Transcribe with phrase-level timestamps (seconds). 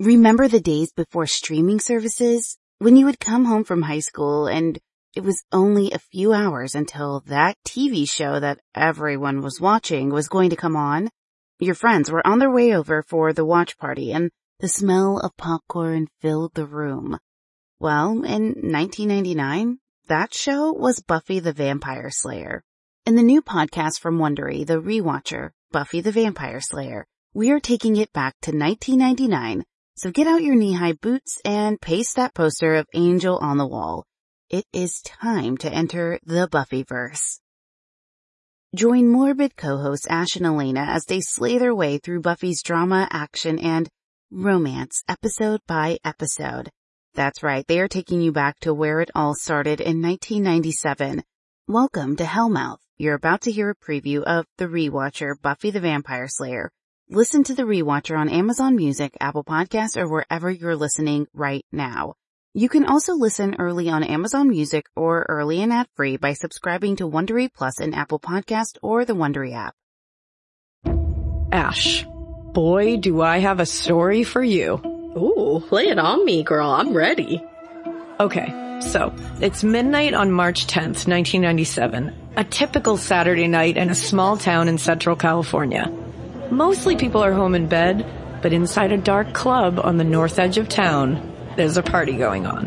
[0.00, 2.56] Remember the days before streaming services?
[2.78, 4.78] When you would come home from high school and
[5.14, 10.26] it was only a few hours until that TV show that everyone was watching was
[10.26, 11.10] going to come on?
[11.58, 15.36] Your friends were on their way over for the watch party and the smell of
[15.36, 17.18] popcorn filled the room.
[17.78, 22.62] Well, in 1999, that show was Buffy the Vampire Slayer.
[23.04, 27.96] In the new podcast from Wondery, The Rewatcher, Buffy the Vampire Slayer, we are taking
[27.96, 29.62] it back to 1999
[30.00, 34.06] so get out your knee-high boots and paste that poster of Angel on the wall.
[34.48, 37.38] It is time to enter the Buffyverse.
[38.74, 43.58] Join Morbid co-hosts Ash and Alaina as they slay their way through Buffy's drama, action,
[43.58, 43.90] and
[44.30, 46.70] romance episode by episode.
[47.12, 51.22] That's right, they are taking you back to where it all started in 1997.
[51.68, 52.78] Welcome to Hellmouth.
[52.96, 56.70] You're about to hear a preview of The Rewatcher Buffy the Vampire Slayer,
[57.12, 62.14] Listen to the rewatcher on Amazon Music, Apple Podcasts, or wherever you're listening right now.
[62.54, 67.10] You can also listen early on Amazon Music or early and ad-free by subscribing to
[67.10, 69.74] Wondery Plus in Apple Podcast or the Wondery app.
[71.50, 72.06] Ash,
[72.52, 74.74] boy, do I have a story for you.
[75.16, 76.70] Ooh, lay it on me, girl.
[76.70, 77.42] I'm ready.
[78.20, 82.14] Okay, so it's midnight on March 10th, 1997.
[82.36, 85.92] A typical Saturday night in a small town in Central California.
[86.50, 88.04] Mostly people are home in bed,
[88.42, 92.46] but inside a dark club on the north edge of town, there's a party going
[92.46, 92.66] on.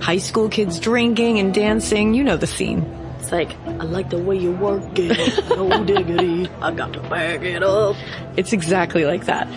[0.00, 2.82] High school kids drinking and dancing, you know the scene.
[3.18, 7.44] It's like, I like the way you work it, no diggity, I got to bag
[7.44, 7.96] it up.
[8.36, 9.48] It's exactly like that.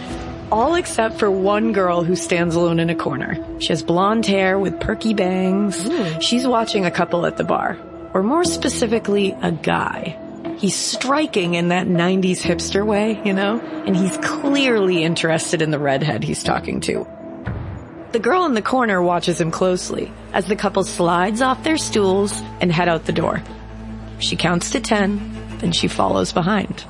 [0.52, 3.44] All except for one girl who stands alone in a corner.
[3.60, 5.84] She has blonde hair with perky bangs.
[5.84, 6.22] Mm.
[6.22, 7.78] She's watching a couple at the bar.
[8.14, 10.18] Or more specifically, a guy.
[10.58, 13.60] He's striking in that 90s hipster way, you know?
[13.60, 17.06] And he's clearly interested in the redhead he's talking to.
[18.14, 22.42] The girl in the corner watches him closely as the couple slides off their stools
[22.62, 23.44] and head out the door.
[24.20, 26.86] She counts to 10, then she follows behind.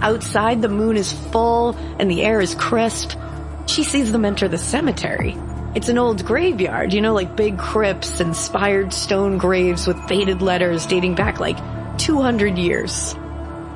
[0.00, 3.18] Outside, the moon is full and the air is crisp.
[3.66, 5.36] She sees them enter the cemetery.
[5.72, 10.42] It's an old graveyard, you know, like big crypts and spired stone graves with faded
[10.42, 11.58] letters dating back like
[11.98, 13.14] 200 years.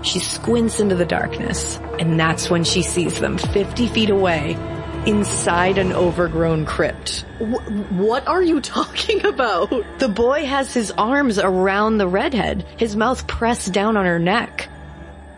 [0.03, 4.57] She squints into the darkness, and that's when she sees them 50 feet away
[5.07, 7.25] inside an overgrown crypt.
[7.39, 9.71] what are you talking about?
[9.99, 14.69] The boy has his arms around the redhead, his mouth pressed down on her neck.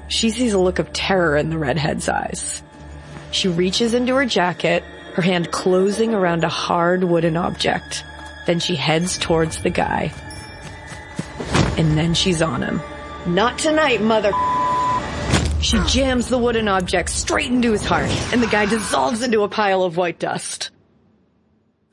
[0.08, 2.62] She sees a look of terror in the redhead's eyes.
[3.30, 4.84] She reaches into her jacket
[5.16, 8.04] her hand closing around a hard wooden object.
[8.44, 10.12] Then she heads towards the guy.
[11.78, 12.82] And then she's on him.
[13.26, 14.30] Not tonight, mother.
[15.62, 19.48] She jams the wooden object straight into his heart, and the guy dissolves into a
[19.48, 20.70] pile of white dust.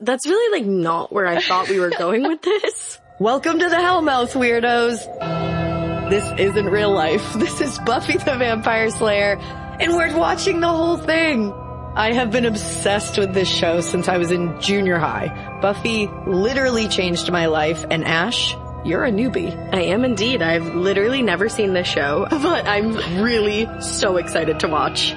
[0.02, 3.00] That's really like not where I thought we were going with this.
[3.22, 6.10] Welcome to the Hellmouth, weirdos.
[6.10, 7.34] This isn't real life.
[7.36, 11.54] This is Buffy the Vampire Slayer, and we're watching the whole thing.
[11.96, 15.60] I have been obsessed with this show since I was in junior high.
[15.62, 19.56] Buffy literally changed my life and Ash, you're a newbie.
[19.72, 20.42] I am indeed.
[20.42, 25.12] I've literally never seen this show, but I'm really so excited to watch.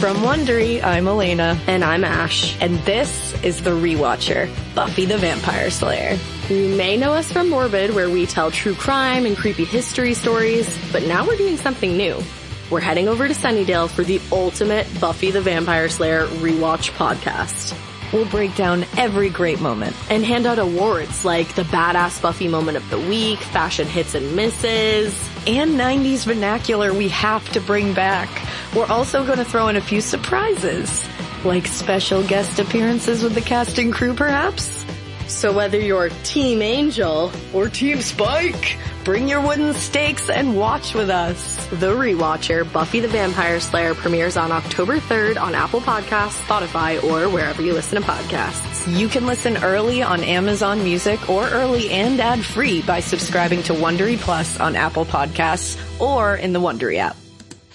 [0.00, 1.60] From Wondery, I'm Alaina.
[1.66, 2.58] And I'm Ash.
[2.62, 6.18] And this is The Rewatcher, Buffy the Vampire Slayer.
[6.48, 10.78] You may know us from Morbid, where we tell true crime and creepy history stories,
[10.92, 12.22] but now we're doing something new
[12.72, 17.78] we're heading over to Sunnydale for the ultimate Buffy the Vampire Slayer rewatch podcast.
[18.14, 22.78] We'll break down every great moment and hand out awards like the Badass Buffy Moment
[22.78, 25.14] of the Week, Fashion Hits and Misses,
[25.46, 28.30] and 90s vernacular we have to bring back.
[28.74, 31.06] We're also going to throw in a few surprises,
[31.44, 34.86] like special guest appearances with the cast and crew perhaps.
[35.32, 41.10] So whether you're Team Angel or Team Spike, Bring your wooden stakes and watch with
[41.10, 41.66] us.
[41.66, 47.28] The Rewatcher, Buffy the Vampire Slayer premieres on October 3rd on Apple Podcasts, Spotify, or
[47.28, 48.96] wherever you listen to podcasts.
[48.96, 54.18] You can listen early on Amazon Music or early and ad-free by subscribing to Wondery
[54.18, 57.16] Plus on Apple Podcasts or in the Wondery app.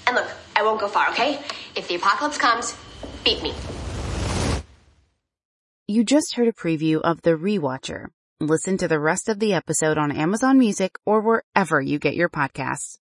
[0.07, 1.41] And look, I won't go far, okay?
[1.75, 2.77] If the apocalypse comes,
[3.25, 3.53] beat me.
[5.89, 8.07] You just heard a preview of The Rewatcher
[8.41, 12.27] Listen to the rest of the episode on Amazon Music or wherever you get your
[12.27, 12.99] podcasts.